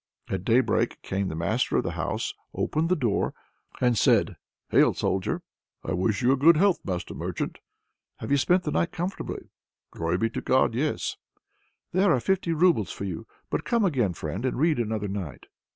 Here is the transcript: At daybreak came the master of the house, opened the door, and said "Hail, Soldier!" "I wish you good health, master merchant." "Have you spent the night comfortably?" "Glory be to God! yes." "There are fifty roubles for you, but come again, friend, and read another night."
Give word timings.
At 0.29 0.43
daybreak 0.43 0.99
came 1.03 1.27
the 1.27 1.35
master 1.35 1.77
of 1.77 1.83
the 1.83 1.91
house, 1.91 2.33
opened 2.55 2.89
the 2.89 2.95
door, 2.95 3.35
and 3.79 3.95
said 3.95 4.35
"Hail, 4.69 4.95
Soldier!" 4.95 5.43
"I 5.83 5.93
wish 5.93 6.23
you 6.23 6.35
good 6.37 6.57
health, 6.57 6.79
master 6.83 7.13
merchant." 7.13 7.59
"Have 8.17 8.31
you 8.31 8.37
spent 8.37 8.63
the 8.63 8.71
night 8.71 8.91
comfortably?" 8.91 9.51
"Glory 9.91 10.17
be 10.17 10.29
to 10.31 10.41
God! 10.41 10.73
yes." 10.73 11.17
"There 11.91 12.11
are 12.11 12.19
fifty 12.19 12.51
roubles 12.51 12.89
for 12.91 13.03
you, 13.03 13.27
but 13.51 13.63
come 13.63 13.85
again, 13.85 14.13
friend, 14.13 14.43
and 14.43 14.57
read 14.57 14.79
another 14.79 15.07
night." 15.07 15.45